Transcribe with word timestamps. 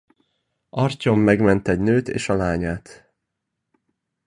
Artyom 0.69 1.19
megment 1.19 1.67
egy 1.67 1.79
nőt 1.79 2.07
és 2.07 2.29
a 2.29 2.35
lányát. 2.35 3.13